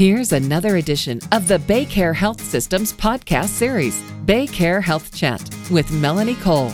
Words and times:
Here's 0.00 0.32
another 0.32 0.76
edition 0.76 1.20
of 1.30 1.46
the 1.46 1.58
BayCare 1.58 2.14
Health 2.14 2.40
Systems 2.40 2.90
podcast 2.90 3.48
series, 3.48 4.00
BayCare 4.24 4.82
Health 4.82 5.14
Chat, 5.14 5.46
with 5.70 5.92
Melanie 5.92 6.36
Cole. 6.36 6.72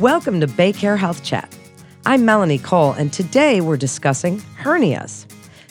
Welcome 0.00 0.40
to 0.40 0.46
BayCare 0.46 0.96
Health 0.96 1.22
Chat. 1.22 1.54
I'm 2.06 2.24
Melanie 2.24 2.56
Cole, 2.56 2.92
and 2.92 3.12
today 3.12 3.60
we're 3.60 3.76
discussing 3.76 4.40
hernias. 4.62 5.26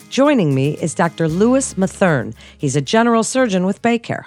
Joining 0.08 0.54
me 0.54 0.78
is 0.80 0.94
Dr. 0.94 1.26
Louis 1.26 1.74
Matherne. 1.74 2.32
He's 2.56 2.76
a 2.76 2.80
general 2.80 3.24
surgeon 3.24 3.66
with 3.66 3.82
BayCare. 3.82 4.26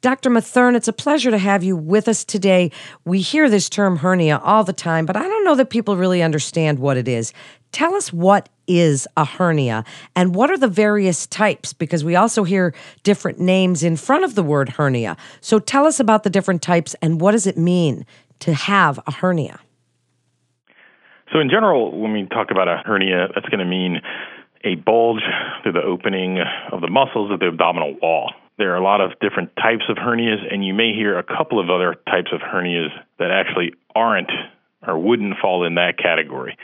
Dr. 0.00 0.30
Matherne, 0.30 0.74
it's 0.74 0.88
a 0.88 0.92
pleasure 0.92 1.30
to 1.30 1.38
have 1.38 1.62
you 1.62 1.76
with 1.76 2.08
us 2.08 2.24
today. 2.24 2.72
We 3.04 3.20
hear 3.20 3.48
this 3.48 3.68
term 3.68 3.98
hernia 3.98 4.38
all 4.38 4.64
the 4.64 4.72
time, 4.72 5.06
but 5.06 5.16
I 5.16 5.22
don't 5.22 5.44
know 5.44 5.54
that 5.54 5.70
people 5.70 5.96
really 5.96 6.24
understand 6.24 6.80
what 6.80 6.96
it 6.96 7.06
is. 7.06 7.32
Tell 7.70 7.94
us 7.94 8.12
what 8.12 8.48
is 8.66 9.06
a 9.16 9.24
hernia 9.24 9.84
and 10.14 10.34
what 10.34 10.50
are 10.50 10.58
the 10.58 10.68
various 10.68 11.26
types 11.26 11.72
because 11.72 12.04
we 12.04 12.16
also 12.16 12.44
hear 12.44 12.74
different 13.02 13.38
names 13.38 13.82
in 13.82 13.96
front 13.96 14.24
of 14.24 14.34
the 14.34 14.42
word 14.42 14.68
hernia. 14.70 15.16
So 15.40 15.58
tell 15.58 15.86
us 15.86 16.00
about 16.00 16.22
the 16.22 16.30
different 16.30 16.62
types 16.62 16.94
and 17.02 17.20
what 17.20 17.32
does 17.32 17.46
it 17.46 17.58
mean 17.58 18.06
to 18.40 18.54
have 18.54 18.98
a 19.06 19.12
hernia? 19.12 19.60
So, 21.32 21.40
in 21.40 21.48
general, 21.48 21.98
when 21.98 22.12
we 22.12 22.26
talk 22.26 22.50
about 22.50 22.68
a 22.68 22.82
hernia, 22.84 23.28
that's 23.34 23.48
going 23.48 23.60
to 23.60 23.64
mean 23.64 24.02
a 24.64 24.74
bulge 24.76 25.22
through 25.62 25.72
the 25.72 25.82
opening 25.82 26.38
of 26.70 26.82
the 26.82 26.88
muscles 26.88 27.32
of 27.32 27.40
the 27.40 27.46
abdominal 27.46 27.96
wall. 28.00 28.32
There 28.58 28.72
are 28.72 28.76
a 28.76 28.84
lot 28.84 29.00
of 29.00 29.18
different 29.20 29.56
types 29.56 29.84
of 29.88 29.96
hernias, 29.96 30.40
and 30.52 30.64
you 30.64 30.74
may 30.74 30.92
hear 30.92 31.18
a 31.18 31.22
couple 31.22 31.58
of 31.58 31.70
other 31.70 31.96
types 32.06 32.30
of 32.32 32.40
hernias 32.40 32.90
that 33.18 33.30
actually 33.30 33.72
aren't 33.94 34.30
or 34.86 34.98
wouldn't 34.98 35.38
fall 35.40 35.64
in 35.64 35.76
that 35.76 35.96
category. 35.96 36.56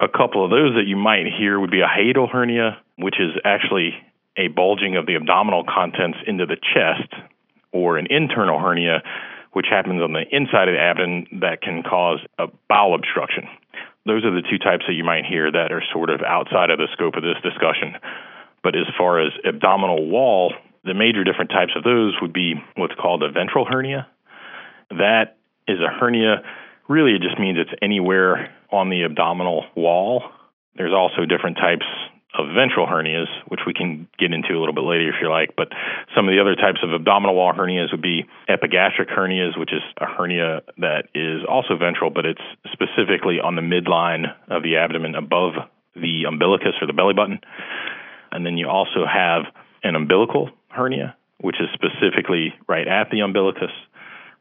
A 0.00 0.08
couple 0.08 0.44
of 0.44 0.50
those 0.50 0.74
that 0.74 0.86
you 0.86 0.96
might 0.96 1.24
hear 1.26 1.58
would 1.58 1.70
be 1.70 1.80
a 1.80 1.88
hiatal 1.88 2.30
hernia, 2.30 2.78
which 2.96 3.16
is 3.18 3.32
actually 3.44 3.94
a 4.36 4.48
bulging 4.48 4.96
of 4.96 5.06
the 5.06 5.16
abdominal 5.16 5.64
contents 5.64 6.18
into 6.26 6.44
the 6.44 6.56
chest, 6.56 7.08
or 7.72 7.96
an 7.96 8.06
internal 8.10 8.58
hernia, 8.58 9.02
which 9.52 9.66
happens 9.70 10.02
on 10.02 10.12
the 10.12 10.24
inside 10.30 10.68
of 10.68 10.74
the 10.74 10.80
abdomen 10.80 11.26
that 11.40 11.62
can 11.62 11.82
cause 11.82 12.20
a 12.38 12.46
bowel 12.68 12.94
obstruction. 12.94 13.44
Those 14.04 14.24
are 14.24 14.30
the 14.30 14.42
two 14.42 14.58
types 14.58 14.84
that 14.86 14.92
you 14.92 15.02
might 15.02 15.24
hear 15.24 15.50
that 15.50 15.72
are 15.72 15.82
sort 15.92 16.10
of 16.10 16.20
outside 16.20 16.70
of 16.70 16.78
the 16.78 16.88
scope 16.92 17.16
of 17.16 17.22
this 17.22 17.40
discussion. 17.42 17.96
But 18.62 18.76
as 18.76 18.86
far 18.98 19.20
as 19.20 19.32
abdominal 19.44 20.08
wall, 20.08 20.52
the 20.84 20.94
major 20.94 21.24
different 21.24 21.50
types 21.50 21.72
of 21.74 21.84
those 21.84 22.14
would 22.20 22.32
be 22.32 22.54
what's 22.76 22.94
called 22.94 23.22
a 23.22 23.30
ventral 23.30 23.64
hernia. 23.64 24.06
That 24.90 25.38
is 25.66 25.78
a 25.80 25.88
hernia, 25.88 26.42
really, 26.86 27.12
it 27.16 27.22
just 27.22 27.40
means 27.40 27.58
it's 27.58 27.74
anywhere 27.82 28.54
on 28.70 28.90
the 28.90 29.04
abdominal 29.04 29.64
wall. 29.74 30.24
There's 30.76 30.92
also 30.92 31.24
different 31.24 31.56
types 31.56 31.86
of 32.38 32.48
ventral 32.54 32.86
hernias, 32.86 33.28
which 33.48 33.60
we 33.66 33.72
can 33.72 34.08
get 34.18 34.32
into 34.32 34.52
a 34.52 34.60
little 34.60 34.74
bit 34.74 34.84
later 34.84 35.08
if 35.08 35.16
you 35.22 35.30
like. 35.30 35.56
But 35.56 35.68
some 36.14 36.28
of 36.28 36.32
the 36.32 36.40
other 36.40 36.54
types 36.54 36.80
of 36.82 36.92
abdominal 36.92 37.34
wall 37.34 37.52
hernias 37.52 37.90
would 37.92 38.02
be 38.02 38.26
epigastric 38.48 39.08
hernias, 39.08 39.58
which 39.58 39.72
is 39.72 39.82
a 39.98 40.06
hernia 40.06 40.60
that 40.78 41.08
is 41.14 41.42
also 41.48 41.76
ventral, 41.76 42.10
but 42.10 42.26
it's 42.26 42.44
specifically 42.72 43.40
on 43.40 43.56
the 43.56 43.62
midline 43.62 44.34
of 44.48 44.62
the 44.62 44.76
abdomen 44.76 45.14
above 45.14 45.54
the 45.94 46.24
umbilicus 46.28 46.74
or 46.80 46.86
the 46.86 46.92
belly 46.92 47.14
button. 47.14 47.40
And 48.30 48.44
then 48.44 48.58
you 48.58 48.68
also 48.68 49.06
have 49.06 49.44
an 49.82 49.96
umbilical 49.96 50.50
hernia, 50.68 51.16
which 51.40 51.56
is 51.60 51.68
specifically 51.72 52.52
right 52.68 52.86
at 52.86 53.10
the 53.10 53.20
umbilicus. 53.20 53.72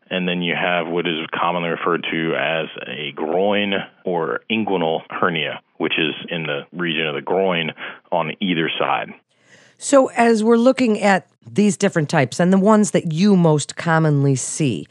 And 0.09 0.27
then 0.27 0.41
you 0.41 0.53
have 0.55 0.87
what 0.87 1.07
is 1.07 1.25
commonly 1.33 1.69
referred 1.69 2.05
to 2.11 2.35
as 2.35 2.67
a 2.87 3.11
groin 3.13 3.73
or 4.03 4.41
inguinal 4.51 5.01
hernia, 5.09 5.61
which 5.77 5.93
is 5.97 6.13
in 6.29 6.43
the 6.43 6.61
region 6.71 7.07
of 7.07 7.15
the 7.15 7.21
groin 7.21 7.71
on 8.11 8.33
either 8.39 8.69
side. 8.77 9.09
So, 9.77 10.07
as 10.11 10.43
we're 10.43 10.57
looking 10.57 11.01
at 11.01 11.27
these 11.45 11.75
different 11.75 12.09
types 12.09 12.39
and 12.39 12.53
the 12.53 12.59
ones 12.59 12.91
that 12.91 13.11
you 13.11 13.35
most 13.35 13.75
commonly 13.75 14.35
see, 14.35 14.87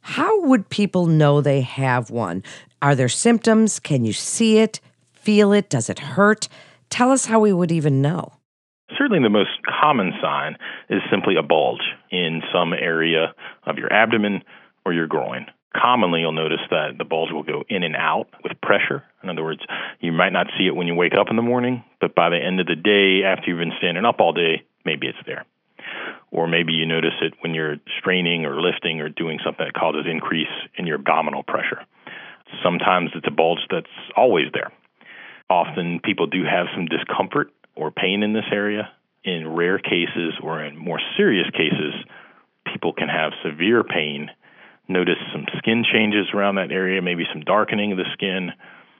how 0.00 0.40
would 0.42 0.68
people 0.68 1.06
know 1.06 1.40
they 1.40 1.60
have 1.62 2.10
one? 2.10 2.42
Are 2.82 2.94
there 2.94 3.08
symptoms? 3.08 3.78
Can 3.78 4.04
you 4.04 4.12
see 4.12 4.58
it, 4.58 4.80
feel 5.12 5.52
it? 5.52 5.68
Does 5.68 5.88
it 5.88 5.98
hurt? 5.98 6.48
Tell 6.90 7.10
us 7.10 7.26
how 7.26 7.40
we 7.40 7.52
would 7.52 7.72
even 7.72 8.02
know. 8.02 8.37
Certainly, 8.96 9.22
the 9.22 9.28
most 9.28 9.50
common 9.66 10.12
sign 10.22 10.56
is 10.88 11.02
simply 11.10 11.36
a 11.36 11.42
bulge 11.42 11.82
in 12.10 12.42
some 12.52 12.72
area 12.72 13.34
of 13.66 13.76
your 13.76 13.92
abdomen 13.92 14.42
or 14.84 14.92
your 14.92 15.06
groin. 15.06 15.46
Commonly, 15.76 16.20
you'll 16.20 16.32
notice 16.32 16.64
that 16.70 16.96
the 16.96 17.04
bulge 17.04 17.30
will 17.30 17.42
go 17.42 17.62
in 17.68 17.82
and 17.82 17.94
out 17.94 18.28
with 18.42 18.58
pressure. 18.62 19.04
In 19.22 19.28
other 19.28 19.44
words, 19.44 19.60
you 20.00 20.12
might 20.12 20.32
not 20.32 20.46
see 20.56 20.66
it 20.66 20.74
when 20.74 20.86
you 20.86 20.94
wake 20.94 21.12
up 21.18 21.26
in 21.28 21.36
the 21.36 21.42
morning, 21.42 21.84
but 22.00 22.14
by 22.14 22.30
the 22.30 22.38
end 22.38 22.60
of 22.60 22.66
the 22.66 22.74
day, 22.74 23.26
after 23.26 23.50
you've 23.50 23.58
been 23.58 23.76
standing 23.78 24.06
up 24.06 24.20
all 24.20 24.32
day, 24.32 24.62
maybe 24.86 25.06
it's 25.06 25.18
there. 25.26 25.44
Or 26.30 26.48
maybe 26.48 26.72
you 26.72 26.86
notice 26.86 27.14
it 27.20 27.34
when 27.40 27.54
you're 27.54 27.76
straining 27.98 28.46
or 28.46 28.60
lifting 28.60 29.00
or 29.00 29.08
doing 29.08 29.38
something 29.44 29.66
that 29.66 29.78
causes 29.78 30.06
increase 30.10 30.52
in 30.76 30.86
your 30.86 30.96
abdominal 30.98 31.42
pressure. 31.42 31.84
Sometimes 32.62 33.10
it's 33.14 33.26
a 33.26 33.30
bulge 33.30 33.60
that's 33.70 33.86
always 34.16 34.46
there. 34.52 34.72
Often 35.50 36.00
people 36.00 36.26
do 36.26 36.44
have 36.44 36.66
some 36.74 36.86
discomfort 36.86 37.50
or 37.78 37.90
pain 37.90 38.22
in 38.22 38.32
this 38.32 38.50
area. 38.52 38.90
In 39.24 39.54
rare 39.54 39.78
cases 39.78 40.34
or 40.42 40.62
in 40.62 40.76
more 40.76 41.00
serious 41.16 41.48
cases, 41.50 41.94
people 42.72 42.92
can 42.92 43.08
have 43.08 43.32
severe 43.44 43.84
pain, 43.84 44.30
notice 44.88 45.18
some 45.32 45.46
skin 45.58 45.84
changes 45.90 46.26
around 46.34 46.56
that 46.56 46.72
area, 46.72 47.02
maybe 47.02 47.24
some 47.32 47.42
darkening 47.42 47.92
of 47.92 47.98
the 47.98 48.06
skin, 48.12 48.52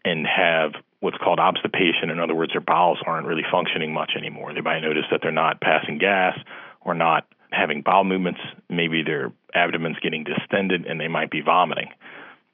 and 0.04 0.26
have 0.26 0.72
what's 1.00 1.16
called 1.18 1.38
obstipation. 1.38 2.10
In 2.10 2.20
other 2.20 2.34
words, 2.34 2.52
their 2.52 2.60
bowels 2.60 2.98
aren't 3.06 3.26
really 3.26 3.44
functioning 3.50 3.92
much 3.92 4.12
anymore. 4.16 4.52
They 4.54 4.60
might 4.60 4.80
notice 4.80 5.04
that 5.10 5.20
they're 5.22 5.32
not 5.32 5.60
passing 5.60 5.98
gas 5.98 6.38
or 6.80 6.94
not 6.94 7.26
having 7.50 7.82
bowel 7.82 8.04
movements. 8.04 8.40
Maybe 8.68 9.02
their 9.02 9.32
abdomen's 9.54 9.98
getting 10.00 10.24
distended 10.24 10.86
and 10.86 11.00
they 11.00 11.08
might 11.08 11.30
be 11.30 11.40
vomiting. 11.40 11.88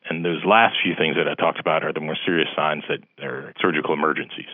And 0.08 0.24
those 0.24 0.44
last 0.44 0.76
few 0.82 0.94
things 0.96 1.16
that 1.16 1.28
I 1.28 1.34
talked 1.34 1.58
about 1.58 1.82
are 1.82 1.92
the 1.92 2.00
more 2.00 2.16
serious 2.26 2.48
signs 2.54 2.84
that 2.88 3.24
are 3.24 3.54
surgical 3.60 3.94
emergencies. 3.94 4.52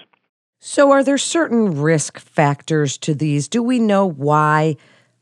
So, 0.62 0.90
are 0.90 1.02
there 1.02 1.16
certain 1.16 1.80
risk 1.80 2.18
factors 2.18 2.98
to 2.98 3.14
these? 3.14 3.48
Do 3.48 3.62
we 3.62 3.78
know 3.78 4.04
why 4.04 4.76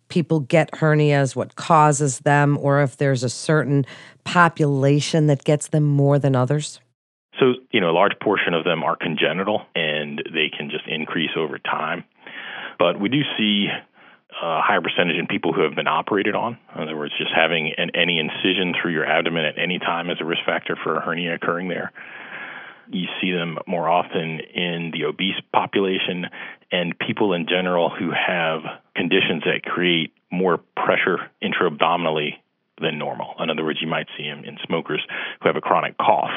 people 0.09 0.41
get 0.41 0.73
hernias, 0.73 1.37
what 1.37 1.55
causes 1.55 2.21
them, 2.21 2.59
or 2.61 2.83
if 2.83 2.97
there's 2.97 3.23
a 3.23 3.29
certain 3.29 3.87
population 4.25 5.29
that 5.29 5.45
gets 5.45 5.69
them 5.69 5.85
more 5.85 6.19
than 6.19 6.35
others? 6.35 6.81
So, 7.39 7.55
you 7.71 7.81
know, 7.81 7.91
a 7.91 7.93
large 7.93 8.19
portion 8.21 8.53
of 8.53 8.65
them 8.65 8.83
are 8.83 8.97
congenital 8.97 9.63
and 9.77 10.19
they 10.35 10.51
can 10.51 10.71
just 10.71 10.89
increase 10.89 11.31
over 11.37 11.59
time. 11.59 12.03
But 12.81 13.01
we 13.01 13.09
do 13.09 13.23
see 13.37 13.69
a 14.43 14.61
higher 14.61 14.81
percentage 14.81 15.17
in 15.17 15.29
people 15.29 15.53
who 15.53 15.63
have 15.63 15.77
been 15.77 15.87
operated 15.87 16.35
on. 16.35 16.59
In 16.75 16.83
other 16.83 16.97
words, 16.97 17.15
just 17.17 17.31
having 17.35 17.73
an, 17.77 17.91
any 17.95 18.19
incision 18.19 18.75
through 18.75 18.93
your 18.93 19.07
abdomen 19.07 19.45
at 19.45 19.57
any 19.57 19.79
time 19.79 20.11
is 20.11 20.19
a 20.21 20.25
risk 20.25 20.43
factor 20.45 20.77
for 20.83 20.97
a 20.97 21.01
hernia 21.01 21.35
occurring 21.35 21.69
there. 21.69 21.93
You 22.91 23.07
see 23.21 23.33
them 23.33 23.59
more 23.67 23.89
often 23.89 24.41
in 24.55 24.91
the 24.93 25.05
obese 25.05 25.41
population 25.53 26.27
and 26.73 26.99
people 26.99 27.33
in 27.33 27.47
general 27.49 27.91
who 27.91 28.11
have 28.11 28.61
conditions 28.95 29.43
that 29.45 29.63
create 29.63 30.13
more 30.31 30.59
pressure 30.77 31.31
intra-abdominally 31.41 32.43
than 32.81 32.99
normal. 32.99 33.35
In 33.41 33.51
other 33.51 33.65
words, 33.65 33.81
you 33.81 33.89
might 33.89 34.07
see 34.17 34.25
them 34.25 34.45
in 34.45 34.59
smokers 34.67 35.03
who 35.41 35.49
have 35.49 35.57
a 35.57 35.61
chronic 35.61 35.97
cough 35.99 36.31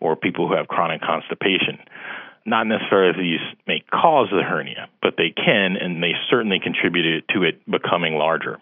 or 0.00 0.16
people 0.16 0.48
who 0.48 0.54
have 0.54 0.68
chronic 0.68 1.00
constipation. 1.00 1.78
Not 2.44 2.66
necessarily 2.66 3.12
these 3.22 3.40
may 3.66 3.84
cause 3.92 4.28
the 4.30 4.42
hernia, 4.42 4.88
but 5.00 5.14
they 5.16 5.30
can, 5.30 5.76
and 5.76 6.02
they 6.02 6.12
certainly 6.28 6.58
contribute 6.58 7.24
to 7.28 7.44
it 7.44 7.64
becoming 7.70 8.14
larger. 8.14 8.60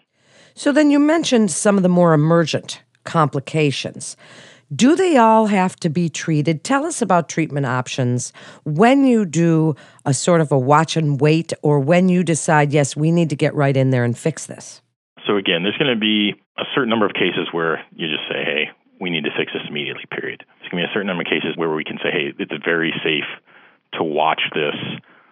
So 0.53 0.71
then 0.71 0.91
you 0.91 0.99
mentioned 0.99 1.49
some 1.49 1.77
of 1.77 1.83
the 1.83 1.89
more 1.89 2.13
emergent 2.13 2.83
complications. 3.03 4.15
Do 4.73 4.95
they 4.95 5.17
all 5.17 5.47
have 5.47 5.75
to 5.77 5.89
be 5.89 6.07
treated? 6.07 6.63
Tell 6.63 6.85
us 6.85 7.01
about 7.01 7.27
treatment 7.27 7.65
options 7.65 8.31
when 8.63 9.03
you 9.03 9.25
do 9.25 9.75
a 10.05 10.13
sort 10.13 10.39
of 10.39 10.51
a 10.51 10.57
watch 10.57 10.95
and 10.95 11.19
wait, 11.19 11.51
or 11.61 11.81
when 11.81 12.07
you 12.07 12.23
decide, 12.23 12.71
yes, 12.71 12.95
we 12.95 13.11
need 13.11 13.29
to 13.31 13.35
get 13.35 13.53
right 13.53 13.75
in 13.75 13.89
there 13.89 14.05
and 14.05 14.17
fix 14.17 14.45
this. 14.45 14.81
So, 15.27 15.35
again, 15.35 15.63
there's 15.63 15.77
going 15.77 15.93
to 15.93 15.99
be 15.99 16.35
a 16.57 16.63
certain 16.73 16.89
number 16.89 17.05
of 17.05 17.13
cases 17.13 17.49
where 17.51 17.83
you 17.93 18.07
just 18.07 18.23
say, 18.29 18.45
hey, 18.45 18.69
we 19.01 19.09
need 19.09 19.25
to 19.25 19.31
fix 19.37 19.51
this 19.51 19.63
immediately, 19.67 20.05
period. 20.09 20.45
There's 20.59 20.71
going 20.71 20.83
to 20.83 20.87
be 20.87 20.91
a 20.91 20.93
certain 20.93 21.07
number 21.07 21.23
of 21.23 21.27
cases 21.27 21.57
where 21.57 21.69
we 21.69 21.83
can 21.83 21.97
say, 21.97 22.11
hey, 22.11 22.33
it's 22.39 22.53
very 22.63 22.93
safe 23.03 23.27
to 23.99 24.03
watch 24.03 24.41
this 24.55 24.75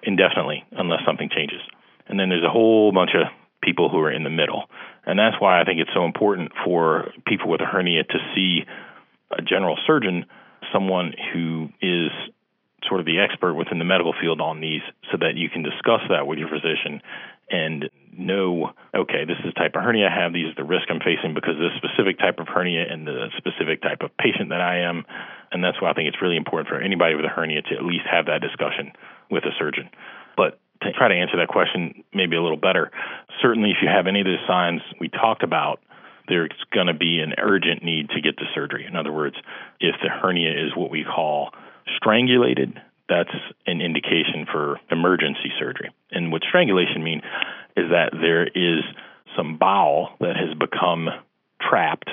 indefinitely 0.03 0.65
unless 0.73 0.99
something 1.05 1.29
changes. 1.33 1.61
And 2.07 2.19
then 2.19 2.27
there's 2.27 2.43
a 2.43 2.51
whole 2.51 2.91
bunch 2.91 3.11
of 3.15 3.31
people 3.61 3.89
who 3.89 3.99
are 3.99 4.11
in 4.11 4.23
the 4.23 4.29
middle. 4.29 4.65
And 5.05 5.17
that's 5.17 5.39
why 5.39 5.61
I 5.61 5.63
think 5.63 5.79
it's 5.79 5.93
so 5.93 6.03
important 6.03 6.51
for 6.65 7.11
people 7.25 7.49
with 7.49 7.61
a 7.61 7.65
hernia 7.65 8.03
to 8.03 8.19
see 8.35 8.65
a 9.31 9.41
general 9.41 9.77
surgeon, 9.85 10.25
someone 10.73 11.13
who 11.33 11.69
is 11.81 12.11
sort 12.87 12.99
of 12.99 13.05
the 13.05 13.19
expert 13.19 13.53
within 13.53 13.79
the 13.79 13.85
medical 13.85 14.13
field 14.19 14.41
on 14.41 14.61
these 14.61 14.81
so 15.11 15.17
that 15.17 15.35
you 15.35 15.49
can 15.49 15.63
discuss 15.63 16.01
that 16.09 16.25
with 16.27 16.39
your 16.39 16.47
physician 16.49 17.01
and 17.51 17.89
know, 18.17 18.71
okay, 18.95 19.25
this 19.25 19.37
is 19.39 19.53
the 19.53 19.57
type 19.59 19.75
of 19.75 19.81
hernia 19.81 20.07
I 20.07 20.13
have, 20.13 20.33
these 20.33 20.47
are 20.51 20.55
the 20.55 20.63
risk 20.63 20.85
I'm 20.89 20.99
facing 20.99 21.33
because 21.33 21.55
this 21.57 21.73
specific 21.77 22.19
type 22.19 22.39
of 22.39 22.47
hernia 22.47 22.85
and 22.89 23.07
the 23.07 23.29
specific 23.37 23.81
type 23.81 24.01
of 24.01 24.15
patient 24.17 24.49
that 24.49 24.61
I 24.61 24.81
am. 24.85 25.05
And 25.51 25.63
that's 25.63 25.81
why 25.81 25.89
I 25.89 25.93
think 25.93 26.07
it's 26.07 26.21
really 26.21 26.37
important 26.37 26.69
for 26.69 26.79
anybody 26.79 27.15
with 27.15 27.25
a 27.25 27.29
hernia 27.29 27.61
to 27.63 27.75
at 27.75 27.83
least 27.83 28.05
have 28.09 28.27
that 28.27 28.41
discussion 28.41 28.93
with 29.31 29.43
a 29.45 29.51
surgeon. 29.57 29.89
But 30.37 30.59
to 30.81 30.93
try 30.93 31.07
to 31.09 31.15
answer 31.15 31.37
that 31.37 31.47
question 31.47 32.03
maybe 32.13 32.35
a 32.35 32.41
little 32.41 32.57
better, 32.57 32.91
certainly 33.41 33.71
if 33.71 33.77
you 33.81 33.89
have 33.89 34.07
any 34.07 34.21
of 34.21 34.25
the 34.25 34.37
signs 34.47 34.81
we 34.99 35.09
talked 35.09 35.43
about, 35.43 35.81
there's 36.29 36.51
going 36.71 36.87
to 36.87 36.93
be 36.93 37.19
an 37.19 37.33
urgent 37.37 37.83
need 37.83 38.09
to 38.09 38.21
get 38.21 38.37
to 38.37 38.45
surgery. 38.53 38.85
In 38.85 38.95
other 38.95 39.11
words, 39.11 39.35
if 39.79 39.95
the 40.01 40.09
hernia 40.09 40.51
is 40.51 40.75
what 40.75 40.91
we 40.91 41.03
call 41.03 41.49
strangulated, 41.97 42.79
that's 43.09 43.33
an 43.65 43.81
indication 43.81 44.45
for 44.51 44.79
emergency 44.91 45.51
surgery. 45.59 45.89
And 46.11 46.31
what 46.31 46.43
strangulation 46.47 47.03
means 47.03 47.23
is 47.75 47.89
that 47.89 48.11
there 48.13 48.45
is 48.45 48.83
some 49.35 49.57
bowel 49.57 50.09
that 50.19 50.35
has 50.35 50.57
become 50.57 51.09
trapped 51.61 52.09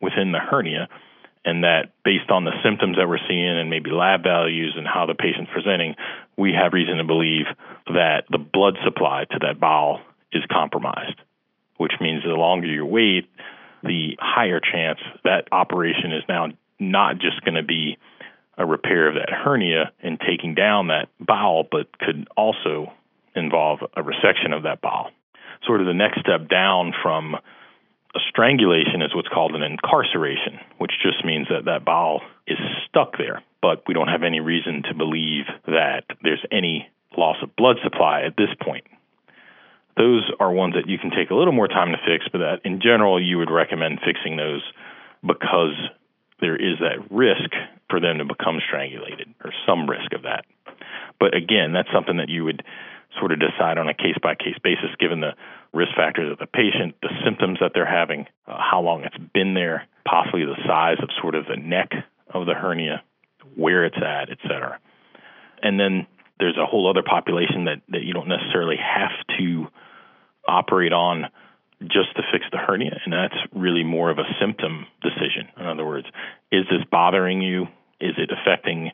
within 0.00 0.32
the 0.32 0.38
hernia 0.38 0.88
and 1.44 1.64
that 1.64 1.92
based 2.04 2.30
on 2.30 2.44
the 2.44 2.52
symptoms 2.62 2.96
that 2.96 3.08
we're 3.08 3.24
seeing 3.26 3.58
and 3.58 3.70
maybe 3.70 3.90
lab 3.90 4.22
values 4.22 4.74
and 4.76 4.86
how 4.86 5.06
the 5.06 5.14
patient's 5.14 5.50
presenting, 5.52 5.94
we 6.36 6.52
have 6.52 6.72
reason 6.72 6.98
to 6.98 7.04
believe 7.04 7.46
that 7.86 8.24
the 8.30 8.38
blood 8.38 8.74
supply 8.84 9.24
to 9.30 9.38
that 9.40 9.58
bowel 9.58 10.00
is 10.32 10.42
compromised, 10.50 11.18
which 11.78 11.92
means 12.00 12.22
the 12.22 12.28
longer 12.30 12.66
you 12.66 12.84
wait, 12.84 13.28
the 13.82 14.16
higher 14.20 14.60
chance 14.60 14.98
that 15.24 15.48
operation 15.50 16.12
is 16.12 16.22
now 16.28 16.48
not 16.78 17.18
just 17.18 17.44
going 17.44 17.54
to 17.54 17.62
be 17.62 17.96
a 18.56 18.66
repair 18.66 19.08
of 19.08 19.14
that 19.14 19.30
hernia 19.30 19.92
and 20.02 20.20
taking 20.20 20.54
down 20.54 20.88
that 20.88 21.08
bowel, 21.20 21.66
but 21.70 21.98
could 21.98 22.28
also 22.36 22.92
involve 23.34 23.80
a 23.96 24.02
resection 24.02 24.54
of 24.54 24.64
that 24.64 24.80
bowel. 24.80 25.10
Sort 25.64 25.80
of 25.80 25.86
the 25.86 25.94
next 25.94 26.20
step 26.20 26.48
down 26.48 26.92
from 27.02 27.34
a 27.34 28.18
strangulation 28.28 29.02
is 29.02 29.14
what's 29.14 29.28
called 29.28 29.54
an 29.54 29.62
incarceration, 29.62 30.58
which 30.78 30.92
just 31.02 31.24
means 31.24 31.46
that 31.48 31.66
that 31.66 31.84
bowel 31.84 32.20
is 32.46 32.58
stuck 32.88 33.16
there, 33.16 33.42
but 33.62 33.82
we 33.86 33.94
don't 33.94 34.08
have 34.08 34.22
any 34.22 34.40
reason 34.40 34.82
to 34.88 34.94
believe 34.94 35.44
that 35.66 36.04
there's 36.22 36.44
any 36.50 36.88
loss 37.16 37.36
of 37.42 37.54
blood 37.56 37.76
supply 37.82 38.22
at 38.22 38.36
this 38.36 38.50
point. 38.60 38.84
Those 39.98 40.30
are 40.38 40.52
ones 40.52 40.74
that 40.74 40.88
you 40.88 40.96
can 40.96 41.10
take 41.10 41.30
a 41.30 41.34
little 41.34 41.52
more 41.52 41.66
time 41.66 41.90
to 41.90 41.98
fix, 42.06 42.24
but 42.30 42.38
that 42.38 42.60
in 42.64 42.80
general 42.80 43.20
you 43.20 43.38
would 43.38 43.50
recommend 43.50 43.98
fixing 44.06 44.36
those 44.36 44.62
because 45.26 45.74
there 46.40 46.54
is 46.54 46.78
that 46.78 47.10
risk 47.10 47.50
for 47.90 47.98
them 47.98 48.18
to 48.18 48.24
become 48.24 48.60
strangulated 48.64 49.34
or 49.44 49.52
some 49.66 49.90
risk 49.90 50.12
of 50.12 50.22
that. 50.22 50.44
But 51.18 51.34
again, 51.34 51.72
that's 51.72 51.90
something 51.92 52.18
that 52.18 52.28
you 52.28 52.44
would 52.44 52.62
sort 53.18 53.32
of 53.32 53.40
decide 53.40 53.78
on 53.78 53.88
a 53.88 53.94
case 53.94 54.14
by 54.22 54.36
case 54.36 54.58
basis 54.62 54.94
given 55.00 55.20
the 55.20 55.34
risk 55.72 55.90
factors 55.96 56.30
of 56.30 56.38
the 56.38 56.46
patient, 56.46 56.94
the 57.02 57.10
symptoms 57.24 57.58
that 57.60 57.72
they're 57.74 57.84
having, 57.84 58.26
uh, 58.46 58.56
how 58.58 58.80
long 58.80 59.02
it's 59.02 59.18
been 59.34 59.54
there, 59.54 59.88
possibly 60.06 60.44
the 60.44 60.56
size 60.64 60.98
of 61.02 61.08
sort 61.20 61.34
of 61.34 61.46
the 61.46 61.56
neck 61.56 61.90
of 62.32 62.46
the 62.46 62.54
hernia, 62.54 63.02
where 63.56 63.84
it's 63.84 63.96
at, 63.96 64.30
et 64.30 64.38
cetera. 64.42 64.78
And 65.60 65.80
then 65.80 66.06
there's 66.38 66.56
a 66.56 66.66
whole 66.66 66.88
other 66.88 67.02
population 67.02 67.64
that, 67.64 67.82
that 67.88 68.02
you 68.02 68.12
don't 68.14 68.28
necessarily 68.28 68.76
have 68.76 69.10
to 69.38 69.66
operate 70.48 70.92
on 70.92 71.26
just 71.82 72.16
to 72.16 72.22
fix 72.32 72.44
the 72.50 72.58
hernia, 72.58 72.98
and 73.04 73.12
that's 73.12 73.36
really 73.54 73.84
more 73.84 74.10
of 74.10 74.18
a 74.18 74.26
symptom 74.40 74.86
decision. 75.00 75.48
In 75.56 75.66
other 75.66 75.86
words, 75.86 76.06
is 76.50 76.64
this 76.70 76.82
bothering 76.90 77.40
you? 77.40 77.68
Is 78.00 78.14
it 78.18 78.30
affecting 78.32 78.90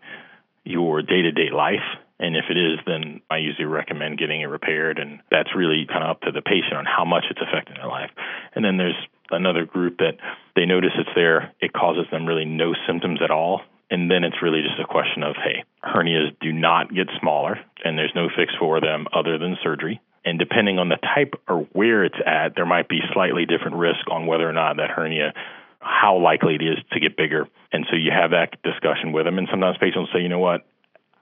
your 0.65 1.01
day 1.01 1.23
to 1.23 1.33
day 1.33 1.51
life? 1.51 1.85
And 2.19 2.37
if 2.37 2.45
it 2.49 2.57
is, 2.57 2.79
then 2.87 3.21
I 3.31 3.39
usually 3.39 3.67
recommend 3.67 4.19
getting 4.19 4.41
it 4.41 4.47
repaired. 4.47 4.99
And 4.99 5.21
that's 5.31 5.55
really 5.57 5.87
kind 5.89 6.05
of 6.05 6.11
up 6.11 6.21
to 6.23 6.33
the 6.33 6.43
patient 6.43 6.75
on 6.75 6.85
how 6.85 7.05
much 7.05 7.25
it's 7.29 7.41
affecting 7.41 7.77
their 7.77 7.89
life. 7.89 8.11
And 8.55 8.65
then 8.65 8.77
there's 8.77 8.97
another 9.31 9.65
group 9.65 9.99
that 9.99 10.17
they 10.55 10.65
notice 10.65 10.93
it's 10.97 11.11
there, 11.15 11.53
it 11.61 11.73
causes 11.73 12.07
them 12.11 12.27
really 12.27 12.45
no 12.45 12.73
symptoms 12.87 13.21
at 13.23 13.31
all. 13.31 13.63
And 13.91 14.11
then 14.11 14.25
it's 14.25 14.43
really 14.43 14.63
just 14.63 14.81
a 14.81 14.87
question 14.87 15.23
of, 15.23 15.37
hey, 15.37 15.65
hernias 15.85 16.35
do 16.41 16.53
not 16.53 16.95
get 16.95 17.09
smaller, 17.21 17.59
and 17.85 17.99
there's 17.99 18.15
no 18.15 18.29
fix 18.35 18.55
for 18.59 18.81
them 18.81 19.07
other 19.13 19.37
than 19.37 19.57
surgery. 19.63 20.01
And 20.25 20.39
depending 20.39 20.79
on 20.79 20.89
the 20.89 20.97
type 20.97 21.35
or 21.49 21.67
where 21.73 22.05
it's 22.05 22.19
at, 22.25 22.55
there 22.57 22.67
might 22.67 22.89
be 22.89 23.01
slightly 23.13 23.45
different 23.45 23.77
risk 23.77 24.11
on 24.11 24.27
whether 24.27 24.49
or 24.49 24.53
not 24.53 24.79
that 24.79 24.91
hernia, 24.91 25.35
how 25.81 26.19
likely 26.19 26.55
it 26.55 26.63
is 26.63 26.79
to 26.93 27.01
get 27.01 27.17
bigger. 27.17 27.47
And 27.73 27.85
so 27.91 27.97
you 27.97 28.11
have 28.11 28.31
that 28.31 28.63
discussion 28.63 29.13
with 29.13 29.27
them. 29.27 29.37
And 29.39 29.49
sometimes 29.51 29.77
patients 29.79 30.11
say, 30.15 30.21
you 30.21 30.31
know 30.31 30.39
what, 30.39 30.65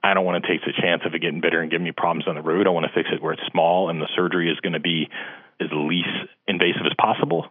I 0.03 0.13
don't 0.13 0.25
want 0.25 0.43
to 0.43 0.49
take 0.49 0.61
the 0.65 0.73
chance 0.73 1.01
of 1.05 1.13
it 1.13 1.19
getting 1.19 1.41
bigger 1.41 1.61
and 1.61 1.71
giving 1.71 1.85
me 1.85 1.91
problems 1.91 2.27
on 2.27 2.35
the 2.35 2.41
road. 2.41 2.67
I 2.67 2.71
want 2.71 2.85
to 2.85 2.93
fix 2.93 3.09
it 3.11 3.21
where 3.21 3.33
it's 3.33 3.43
small 3.51 3.89
and 3.89 4.01
the 4.01 4.07
surgery 4.15 4.51
is 4.51 4.59
going 4.59 4.73
to 4.73 4.79
be 4.79 5.09
as 5.59 5.67
least 5.71 6.31
invasive 6.47 6.85
as 6.85 6.93
possible. 6.97 7.47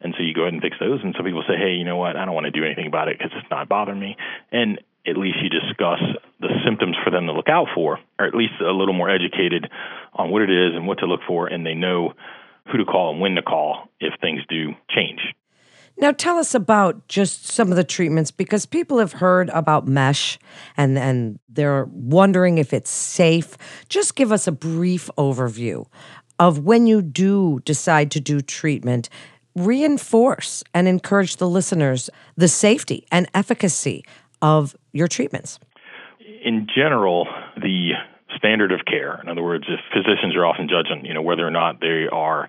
And 0.00 0.14
so 0.16 0.22
you 0.22 0.34
go 0.34 0.42
ahead 0.42 0.54
and 0.54 0.62
fix 0.62 0.76
those. 0.78 1.00
And 1.02 1.14
some 1.16 1.24
people 1.24 1.44
say, 1.46 1.56
hey, 1.56 1.74
you 1.74 1.84
know 1.84 1.96
what? 1.96 2.16
I 2.16 2.24
don't 2.24 2.34
want 2.34 2.46
to 2.46 2.50
do 2.50 2.64
anything 2.64 2.86
about 2.86 3.08
it 3.08 3.18
because 3.18 3.32
it's 3.36 3.50
not 3.50 3.68
bothering 3.68 3.98
me. 3.98 4.16
And 4.50 4.80
at 5.06 5.16
least 5.16 5.38
you 5.42 5.48
discuss 5.48 6.00
the 6.40 6.48
symptoms 6.64 6.96
for 7.04 7.10
them 7.10 7.26
to 7.26 7.32
look 7.32 7.48
out 7.48 7.68
for, 7.74 7.98
or 8.18 8.26
at 8.26 8.34
least 8.34 8.54
a 8.60 8.72
little 8.72 8.94
more 8.94 9.10
educated 9.10 9.68
on 10.14 10.30
what 10.30 10.42
it 10.42 10.50
is 10.50 10.74
and 10.74 10.86
what 10.86 10.98
to 10.98 11.06
look 11.06 11.20
for, 11.26 11.46
and 11.46 11.66
they 11.66 11.74
know 11.74 12.12
who 12.70 12.78
to 12.78 12.84
call 12.84 13.12
and 13.12 13.20
when 13.20 13.34
to 13.34 13.42
call 13.42 13.88
if 14.00 14.14
things 14.20 14.40
do 14.48 14.70
change. 14.90 15.20
Now, 15.98 16.10
tell 16.10 16.38
us 16.38 16.54
about 16.54 17.06
just 17.08 17.46
some 17.46 17.70
of 17.70 17.76
the 17.76 17.84
treatments 17.84 18.30
because 18.30 18.64
people 18.64 18.98
have 18.98 19.12
heard 19.12 19.50
about 19.50 19.86
mesh 19.86 20.38
and, 20.76 20.98
and 20.98 21.38
they're 21.48 21.84
wondering 21.92 22.58
if 22.58 22.72
it's 22.72 22.90
safe. 22.90 23.58
Just 23.88 24.14
give 24.14 24.32
us 24.32 24.46
a 24.46 24.52
brief 24.52 25.10
overview 25.18 25.84
of 26.38 26.60
when 26.60 26.86
you 26.86 27.02
do 27.02 27.60
decide 27.64 28.10
to 28.12 28.20
do 28.20 28.40
treatment. 28.40 29.10
Reinforce 29.54 30.64
and 30.72 30.88
encourage 30.88 31.36
the 31.36 31.48
listeners 31.48 32.08
the 32.36 32.48
safety 32.48 33.06
and 33.12 33.28
efficacy 33.34 34.02
of 34.42 34.76
your 34.92 35.08
treatments. 35.08 35.58
In 36.44 36.66
general, 36.74 37.26
the 37.56 37.92
standard 38.36 38.72
of 38.72 38.80
care, 38.84 39.20
in 39.22 39.28
other 39.28 39.42
words, 39.42 39.64
if 39.68 39.80
physicians 39.92 40.36
are 40.36 40.44
often 40.44 40.68
judging, 40.68 41.04
you 41.04 41.14
know, 41.14 41.22
whether 41.22 41.46
or 41.46 41.50
not 41.50 41.80
they 41.80 42.06
are 42.12 42.48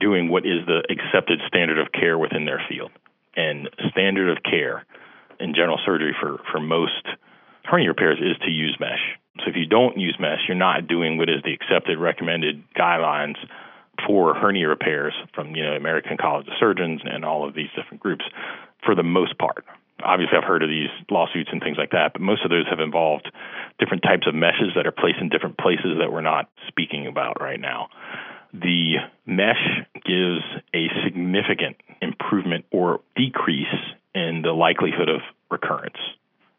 doing 0.00 0.28
what 0.28 0.44
is 0.44 0.66
the 0.66 0.82
accepted 0.90 1.40
standard 1.46 1.78
of 1.78 1.92
care 1.92 2.18
within 2.18 2.44
their 2.44 2.60
field. 2.68 2.90
And 3.36 3.68
standard 3.90 4.30
of 4.30 4.42
care 4.42 4.84
in 5.38 5.54
general 5.54 5.78
surgery 5.84 6.14
for, 6.18 6.40
for 6.50 6.60
most 6.60 7.06
hernia 7.64 7.88
repairs 7.88 8.18
is 8.18 8.36
to 8.44 8.50
use 8.50 8.76
mesh. 8.80 9.18
So 9.40 9.50
if 9.50 9.56
you 9.56 9.66
don't 9.66 9.98
use 9.98 10.16
mesh, 10.18 10.40
you're 10.48 10.56
not 10.56 10.86
doing 10.86 11.18
what 11.18 11.28
is 11.28 11.42
the 11.44 11.52
accepted 11.52 11.98
recommended 11.98 12.62
guidelines 12.74 13.36
for 14.06 14.34
hernia 14.34 14.68
repairs 14.68 15.14
from 15.34 15.54
you 15.54 15.64
know 15.64 15.72
American 15.72 16.16
College 16.16 16.46
of 16.46 16.54
Surgeons 16.58 17.00
and 17.04 17.24
all 17.24 17.46
of 17.46 17.54
these 17.54 17.68
different 17.74 18.02
groups 18.02 18.24
for 18.84 18.94
the 18.94 19.02
most 19.02 19.38
part. 19.38 19.64
Obviously, 20.02 20.36
I've 20.36 20.44
heard 20.44 20.62
of 20.62 20.68
these 20.68 20.90
lawsuits 21.10 21.48
and 21.50 21.60
things 21.60 21.78
like 21.78 21.90
that, 21.92 22.12
but 22.12 22.20
most 22.20 22.44
of 22.44 22.50
those 22.50 22.66
have 22.68 22.80
involved 22.80 23.30
different 23.78 24.02
types 24.02 24.26
of 24.26 24.34
meshes 24.34 24.72
that 24.76 24.86
are 24.86 24.92
placed 24.92 25.18
in 25.20 25.28
different 25.28 25.58
places 25.58 25.98
that 26.00 26.12
we're 26.12 26.20
not 26.20 26.50
speaking 26.68 27.06
about 27.06 27.40
right 27.40 27.60
now 27.60 27.88
the 28.52 28.94
mesh 29.26 29.84
gives 30.04 30.42
a 30.74 30.88
significant 31.04 31.76
improvement 32.00 32.64
or 32.70 33.00
decrease 33.16 33.66
in 34.14 34.42
the 34.42 34.52
likelihood 34.52 35.08
of 35.08 35.20
recurrence. 35.50 35.98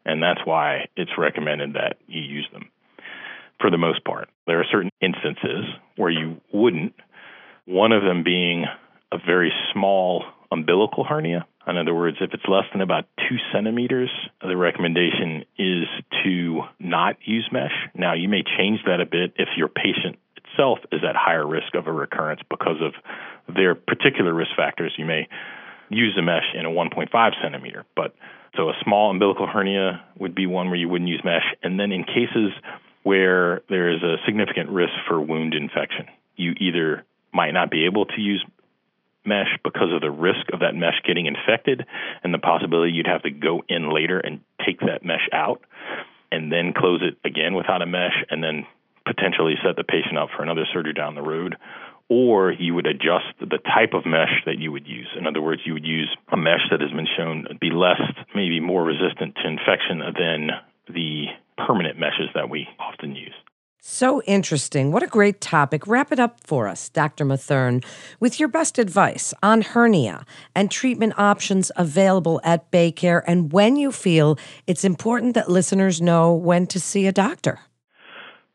And 0.04 0.22
that's 0.22 0.40
why 0.44 0.88
it's 0.96 1.10
recommended 1.18 1.74
that 1.74 1.98
you 2.06 2.22
use 2.22 2.48
them 2.52 2.70
for 3.60 3.70
the 3.70 3.78
most 3.78 4.04
part. 4.04 4.28
There 4.46 4.60
are 4.60 4.66
certain 4.70 4.90
instances 5.00 5.64
where 5.96 6.10
you 6.10 6.40
wouldn't, 6.52 6.94
one 7.66 7.92
of 7.92 8.02
them 8.02 8.22
being 8.22 8.64
a 9.12 9.18
very 9.18 9.52
small 9.72 10.24
umbilical 10.50 11.04
hernia. 11.04 11.46
In 11.66 11.76
other 11.76 11.94
words, 11.94 12.16
if 12.20 12.32
it's 12.32 12.44
less 12.48 12.64
than 12.72 12.80
about 12.80 13.04
two 13.28 13.36
centimeters, 13.52 14.10
the 14.40 14.56
recommendation 14.56 15.44
is 15.58 15.84
to 16.24 16.62
not 16.80 17.16
use 17.24 17.48
mesh. 17.52 17.74
Now, 17.94 18.14
you 18.14 18.28
may 18.28 18.42
change 18.42 18.80
that 18.86 19.00
a 19.00 19.06
bit 19.06 19.34
if 19.36 19.48
your 19.56 19.68
patient 19.68 20.18
itself 20.36 20.78
is 20.90 21.00
at 21.08 21.14
higher 21.14 21.46
risk 21.46 21.74
of 21.74 21.86
a 21.86 21.92
recurrence 21.92 22.40
because 22.48 22.80
of 22.80 22.94
their 23.54 23.74
particular 23.74 24.32
risk 24.32 24.50
factors. 24.56 24.94
You 24.96 25.04
may 25.04 25.28
use 25.90 26.16
a 26.18 26.22
mesh 26.22 26.54
in 26.54 26.64
a 26.64 26.70
1.5 26.70 27.08
centimeter, 27.42 27.84
but 27.94 28.14
so 28.56 28.70
a 28.70 28.74
small 28.82 29.10
umbilical 29.10 29.46
hernia 29.46 30.02
would 30.18 30.34
be 30.34 30.46
one 30.46 30.68
where 30.68 30.78
you 30.78 30.88
wouldn't 30.88 31.08
use 31.08 31.22
mesh. 31.24 31.44
And 31.62 31.78
then 31.78 31.92
in 31.92 32.04
cases 32.04 32.52
where 33.02 33.62
there 33.68 33.90
is 33.90 34.02
a 34.02 34.16
significant 34.26 34.70
risk 34.70 34.92
for 35.06 35.20
wound 35.20 35.54
infection, 35.54 36.06
you 36.36 36.54
either 36.58 37.04
might 37.32 37.52
not 37.52 37.70
be 37.70 37.84
able 37.86 38.06
to 38.06 38.20
use 38.20 38.44
mesh 39.28 39.58
because 39.62 39.92
of 39.92 40.00
the 40.00 40.10
risk 40.10 40.48
of 40.52 40.60
that 40.60 40.74
mesh 40.74 41.00
getting 41.06 41.26
infected 41.26 41.84
and 42.24 42.32
the 42.32 42.38
possibility 42.38 42.92
you'd 42.92 43.06
have 43.06 43.22
to 43.22 43.30
go 43.30 43.62
in 43.68 43.92
later 43.92 44.18
and 44.18 44.40
take 44.64 44.80
that 44.80 45.04
mesh 45.04 45.28
out 45.32 45.60
and 46.32 46.50
then 46.50 46.72
close 46.76 47.02
it 47.02 47.16
again 47.28 47.54
without 47.54 47.82
a 47.82 47.86
mesh 47.86 48.24
and 48.30 48.42
then 48.42 48.66
potentially 49.06 49.54
set 49.64 49.76
the 49.76 49.84
patient 49.84 50.18
up 50.18 50.28
for 50.36 50.42
another 50.42 50.66
surgery 50.72 50.92
down 50.92 51.14
the 51.14 51.22
road. 51.22 51.56
Or 52.10 52.50
you 52.52 52.74
would 52.74 52.86
adjust 52.86 53.36
the 53.38 53.58
type 53.58 53.92
of 53.92 54.06
mesh 54.06 54.42
that 54.46 54.58
you 54.58 54.72
would 54.72 54.86
use. 54.86 55.08
In 55.18 55.26
other 55.26 55.42
words, 55.42 55.60
you 55.66 55.74
would 55.74 55.84
use 55.84 56.08
a 56.32 56.36
mesh 56.38 56.64
that 56.70 56.80
has 56.80 56.90
been 56.90 57.08
shown 57.16 57.44
to 57.48 57.54
be 57.54 57.70
less, 57.70 58.00
maybe 58.34 58.60
more 58.60 58.82
resistant 58.82 59.36
to 59.36 59.46
infection 59.46 60.00
than 60.16 60.50
the 60.88 61.26
permanent 61.58 61.98
meshes 61.98 62.30
that 62.34 62.48
we 62.48 62.66
often 62.78 63.14
use. 63.14 63.34
So 63.80 64.22
interesting. 64.22 64.92
What 64.92 65.02
a 65.02 65.06
great 65.06 65.40
topic. 65.40 65.86
Wrap 65.86 66.12
it 66.12 66.18
up 66.18 66.40
for 66.44 66.68
us, 66.68 66.88
Dr. 66.88 67.24
Matherne, 67.24 67.84
with 68.20 68.38
your 68.38 68.48
best 68.48 68.78
advice 68.78 69.32
on 69.42 69.62
hernia 69.62 70.26
and 70.54 70.70
treatment 70.70 71.14
options 71.16 71.70
available 71.76 72.40
at 72.44 72.70
Baycare 72.70 73.22
and 73.26 73.52
when 73.52 73.76
you 73.76 73.92
feel 73.92 74.36
it's 74.66 74.84
important 74.84 75.34
that 75.34 75.48
listeners 75.48 76.02
know 76.02 76.34
when 76.34 76.66
to 76.66 76.80
see 76.80 77.06
a 77.06 77.12
doctor. 77.12 77.60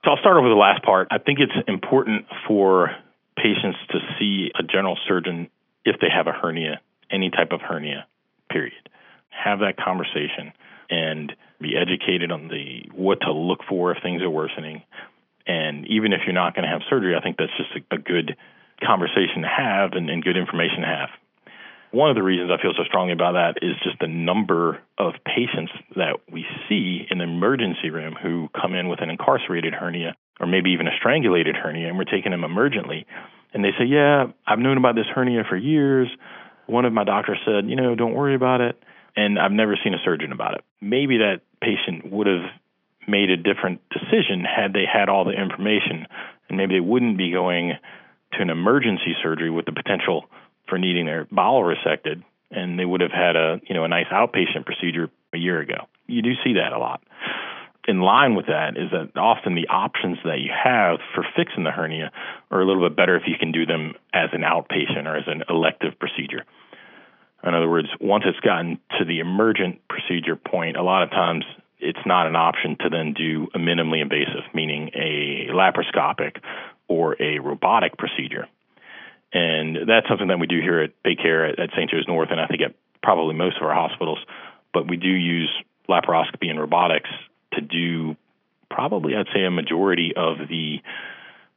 So 0.04 0.12
I'll 0.12 0.18
start 0.18 0.42
with 0.44 0.52
the 0.52 0.56
last 0.56 0.84
part. 0.84 1.08
I 1.12 1.18
think 1.18 1.40
it's 1.40 1.68
important 1.68 2.26
for 2.46 2.92
patients 3.38 3.78
to 3.92 4.00
see 4.20 4.52
a 4.60 4.64
general 4.64 4.98
surgeon 5.08 5.50
if 5.86 6.00
they 6.02 6.10
have 6.14 6.28
a 6.28 6.34
hernia, 6.34 6.82
any 7.10 7.30
type 7.30 7.52
of 7.52 7.62
hernia, 7.62 8.06
period. 8.50 8.90
Have 9.30 9.60
that 9.60 9.78
conversation 9.78 10.52
and 10.90 11.34
be 11.62 11.76
educated 11.78 12.32
on 12.32 12.50
the 12.50 12.90
what 12.94 13.22
to 13.22 13.32
look 13.32 13.60
for 13.68 13.92
if 13.92 14.04
things 14.04 14.22
are 14.22 14.30
worsening. 14.30 14.84
And 15.46 15.86
even 15.88 16.14
if 16.14 16.22
you're 16.26 16.34
not 16.34 16.56
going 16.56 16.64
to 16.64 16.72
have 16.72 16.82
surgery, 16.90 17.16
I 17.16 17.22
think 17.22 17.38
that's 17.38 17.56
just 17.58 17.72
a, 17.76 17.96
a 17.96 17.98
good 17.98 18.38
conversation 18.86 19.42
to 19.44 19.48
have 19.48 19.94
and, 19.94 20.10
and 20.10 20.24
good 20.24 20.38
information 20.38 20.82
to 20.82 20.88
have. 20.88 21.10
One 21.92 22.10
of 22.10 22.16
the 22.16 22.24
reasons 22.24 22.50
I 22.50 22.60
feel 22.60 22.74
so 22.76 22.84
strongly 22.86 23.14
about 23.14 23.34
that 23.34 23.62
is 23.62 23.76
just 23.84 24.00
the 24.00 24.08
number 24.08 24.82
of 24.98 25.14
patients 25.26 25.72
that 25.96 26.18
we 26.32 26.44
see 26.68 27.06
in 27.10 27.20
the 27.20 27.26
emergency 27.26 27.92
room 27.92 28.16
who 28.20 28.50
come 28.60 28.74
in 28.74 28.90
with 28.90 29.02
an 29.02 29.12
incarcerated 29.12 29.74
hernia 29.74 30.16
or 30.40 30.48
maybe 30.48 30.72
even 30.72 30.88
a 30.88 30.92
strangulated 30.98 31.56
hernia, 31.56 31.88
and 31.88 31.98
we're 31.98 32.04
taking 32.04 32.32
them 32.32 32.42
emergently. 32.42 33.06
And 33.54 33.64
they 33.64 33.72
say, 33.78 33.86
Yeah, 33.86 34.26
I've 34.48 34.60
known 34.60 34.78
about 34.78 34.96
this 34.96 35.06
hernia 35.14 35.44
for 35.48 35.56
years. 35.56 36.08
One 36.66 36.86
of 36.86 36.94
my 36.94 37.04
doctors 37.04 37.38
said, 37.46 37.70
You 37.70 37.76
know, 37.76 37.96
don't 37.96 38.14
worry 38.14 38.36
about 38.36 38.62
it. 38.62 38.82
And 39.16 39.38
I've 39.38 39.52
never 39.52 39.78
seen 39.84 39.94
a 39.94 40.02
surgeon 40.04 40.32
about 40.32 40.56
it. 40.56 40.62
Maybe 40.82 41.20
that 41.20 41.42
patient 41.62 42.12
would 42.12 42.26
have 42.26 42.50
made 43.08 43.30
a 43.30 43.38
different 43.38 43.82
decision 43.90 44.44
had 44.44 44.74
they 44.74 44.86
had 44.92 45.10
all 45.10 45.26
the 45.26 45.32
information, 45.32 46.08
and 46.50 46.58
maybe 46.58 46.76
they 46.76 46.80
wouldn't 46.80 47.18
be 47.18 47.32
going 47.32 47.74
to 48.34 48.42
an 48.42 48.50
emergency 48.50 49.16
surgery 49.22 49.50
with 49.50 49.66
the 49.66 49.72
potential 49.72 50.26
for 50.68 50.78
needing 50.78 51.06
their 51.06 51.28
bowel 51.32 51.62
resected, 51.62 52.24
and 52.52 52.80
they 52.80 52.86
would 52.86 53.02
have 53.02 53.12
had 53.12 53.36
a 53.36 53.62
you 53.68 53.76
know 53.76 53.84
a 53.84 53.88
nice 53.88 54.08
outpatient 54.12 54.66
procedure 54.66 55.10
a 55.34 55.38
year 55.38 55.60
ago. 55.60 55.88
You 56.08 56.22
do 56.22 56.34
see 56.44 56.54
that 56.54 56.74
a 56.74 56.80
lot. 56.80 57.02
In 57.86 58.00
line 58.00 58.36
with 58.36 58.46
that 58.48 58.78
is 58.78 58.92
that 58.92 59.20
often 59.20 59.56
the 59.56 59.68
options 59.68 60.18
that 60.24 60.40
you 60.40 60.52
have 60.52 61.00
for 61.14 61.26
fixing 61.36 61.66
the 61.66 61.72
hernia 61.72 62.12
are 62.50 62.62
a 62.62 62.66
little 62.66 62.88
bit 62.88 62.96
better 62.96 63.18
if 63.18 63.24
you 63.28 63.36
can 63.38 63.52
do 63.52 63.66
them 63.66 63.94
as 64.14 64.30
an 64.32 64.42
outpatient 64.42 65.06
or 65.06 65.18
as 65.18 65.26
an 65.28 65.44
elective 65.50 66.00
procedure. 66.00 66.46
In 67.44 67.54
other 67.54 67.70
words, 67.70 67.90
once 68.00 68.24
it's 68.26 68.40
gotten 68.40 68.80
to 68.98 69.06
the 69.06 69.20
emergent 69.20 69.82
procedure 69.90 70.38
point, 70.38 70.78
a 70.78 70.82
lot 70.82 71.04
of 71.04 71.10
times 71.10 71.44
it's 71.84 72.06
not 72.06 72.28
an 72.28 72.36
option 72.36 72.78
to 72.82 72.90
then 72.90 73.14
do 73.14 73.48
a 73.54 73.60
minimally 73.60 74.02
invasive, 74.02 74.44
meaning 74.54 74.90
a 74.96 75.48
laparoscopic 75.52 76.38
or 76.88 77.22
a 77.22 77.40
robotic 77.40 77.98
procedure. 77.98 78.48
And 79.34 79.78
that's 79.88 80.08
something 80.08 80.28
that 80.28 80.40
we 80.40 80.48
do 80.48 80.62
here 80.62 80.82
at 80.82 80.92
Baycare 81.04 81.52
at, 81.52 81.60
at 81.60 81.70
St. 81.72 81.90
Joe's 81.90 82.08
North, 82.08 82.30
and 82.32 82.40
I 82.40 82.48
think 82.48 82.62
at 82.62 82.76
probably 83.02 83.34
most 83.34 83.58
of 83.58 83.64
our 83.64 83.74
hospitals. 83.74 84.20
But 84.74 84.88
we 84.88 84.98
do 84.98 85.10
use 85.10 85.52
laparoscopy 85.90 86.50
and 86.50 86.60
robotics 86.60 87.10
to 87.54 87.62
do 87.62 88.16
probably, 88.70 89.16
I'd 89.16 89.28
say, 89.34 89.44
a 89.44 89.52
majority 89.52 90.14
of 90.16 90.38
the 90.50 90.78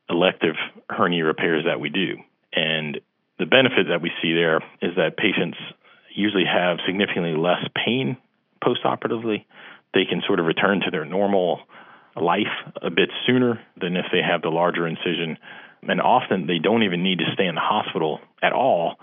elective 0.09 0.57
hernia 0.89 1.25
repairs 1.25 1.65
that 1.67 1.81
we 1.81 1.89
do. 1.89 2.17
And 2.53 3.01
the 3.39 3.47
benefit 3.47 3.89
that 3.89 4.01
we 4.01 4.11
see 4.23 4.33
there 4.33 4.59
is 4.81 4.97
that 4.97 5.17
patients 5.17 5.59
usually 6.15 6.45
have 6.45 6.79
significantly 6.87 7.37
less 7.37 7.65
pain 7.75 8.17
postoperatively. 8.65 9.45
They 9.97 10.05
can 10.05 10.21
sort 10.27 10.41
of 10.41 10.45
return 10.45 10.81
to 10.85 10.91
their 10.91 11.07
normal 11.07 11.61
life 12.21 12.53
a 12.83 12.91
bit 12.91 13.09
sooner 13.27 13.59
than 13.81 13.97
if 13.97 14.05
they 14.13 14.21
have 14.21 14.43
the 14.43 14.51
larger 14.51 14.87
incision. 14.87 15.39
And 15.89 16.03
often 16.03 16.47
they 16.47 16.59
don't 16.59 16.83
even 16.83 17.03
need 17.03 17.19
to 17.21 17.33
stay 17.33 17.47
in 17.47 17.55
the 17.55 17.63
hospital 17.63 18.21
at 18.43 18.53
all, 18.53 18.97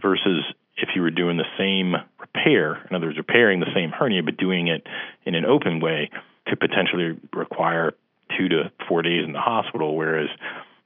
versus 0.00 0.42
if 0.76 0.88
you 0.96 1.02
were 1.02 1.10
doing 1.10 1.36
the 1.36 1.52
same 1.56 1.94
repair, 2.18 2.84
in 2.90 2.96
other 2.96 3.06
words, 3.06 3.18
repairing 3.18 3.60
the 3.60 3.72
same 3.74 3.90
hernia, 3.90 4.22
but 4.24 4.36
doing 4.36 4.66
it 4.66 4.86
in 5.24 5.36
an 5.36 5.44
open 5.44 5.78
way, 5.80 6.10
could 6.46 6.58
potentially 6.58 7.20
require 7.32 7.92
two 8.36 8.48
to 8.48 8.72
four 8.88 9.02
days 9.02 9.24
in 9.24 9.32
the 9.32 9.40
hospital, 9.40 9.94
whereas 9.94 10.28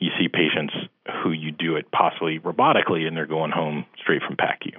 you 0.01 0.11
see 0.19 0.29
patients 0.29 0.75
who 1.23 1.31
you 1.31 1.51
do 1.51 1.77
it 1.77 1.91
possibly 1.93 2.41
robotically 2.41 3.07
and 3.07 3.17
they're 3.17 3.25
going 3.25 3.53
home 3.53 3.87
straight 4.03 4.23
from 4.23 4.37
PACU. 4.37 4.75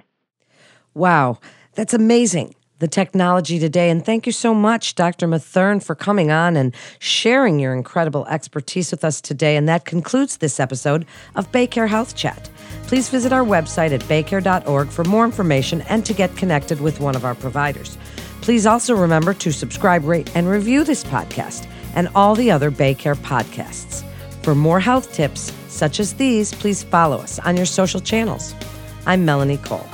Wow, 0.94 1.38
that's 1.74 1.94
amazing. 1.94 2.54
The 2.80 2.88
technology 2.88 3.58
today. 3.58 3.90
And 3.90 4.04
thank 4.04 4.24
you 4.24 4.32
so 4.32 4.54
much, 4.54 4.94
Dr. 4.94 5.26
Matherne, 5.26 5.82
for 5.82 5.96
coming 5.96 6.30
on 6.30 6.56
and 6.56 6.72
sharing 7.00 7.58
your 7.58 7.74
incredible 7.74 8.24
expertise 8.26 8.92
with 8.92 9.04
us 9.04 9.20
today. 9.20 9.56
And 9.56 9.68
that 9.68 9.84
concludes 9.84 10.36
this 10.36 10.60
episode 10.60 11.04
of 11.34 11.50
Baycare 11.50 11.88
Health 11.88 12.14
Chat. 12.14 12.48
Please 12.84 13.08
visit 13.08 13.32
our 13.32 13.44
website 13.44 13.90
at 13.90 14.02
baycare.org 14.02 14.88
for 14.88 15.04
more 15.04 15.24
information 15.24 15.80
and 15.82 16.06
to 16.06 16.14
get 16.14 16.36
connected 16.36 16.80
with 16.80 17.00
one 17.00 17.16
of 17.16 17.24
our 17.24 17.34
providers. 17.34 17.98
Please 18.42 18.64
also 18.64 18.94
remember 18.94 19.34
to 19.34 19.52
subscribe, 19.52 20.04
rate, 20.04 20.34
and 20.36 20.48
review 20.48 20.84
this 20.84 21.02
podcast 21.02 21.68
and 21.94 22.08
all 22.14 22.36
the 22.36 22.50
other 22.50 22.70
Baycare 22.70 23.16
podcasts. 23.16 24.04
For 24.44 24.54
more 24.54 24.80
health 24.80 25.12
tips 25.12 25.52
such 25.66 25.98
as 25.98 26.14
these, 26.14 26.54
please 26.54 26.82
follow 26.82 27.18
us 27.18 27.38
on 27.40 27.56
your 27.56 27.66
social 27.66 28.00
channels. 28.00 28.54
I'm 29.04 29.24
Melanie 29.24 29.58
Cole. 29.58 29.86